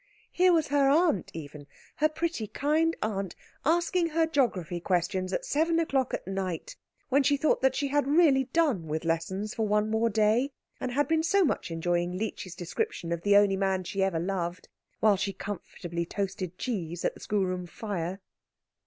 [0.31, 1.67] Here was her aunt even,
[1.97, 6.75] her pretty, kind aunt, asking her geography questions at seven o'clock at night,
[7.09, 10.91] when she thought that she had really done with lessons for one more day, and
[10.91, 14.69] had been so much enjoying Leechy's description of the only man she ever loved,
[15.01, 18.21] while she comfortably toasted cheese at the schoolroom fire.